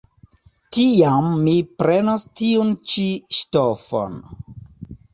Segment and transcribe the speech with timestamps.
[0.77, 1.53] Tiam mi
[1.83, 3.09] prenos tiun ĉi
[3.41, 4.21] ŝtofon.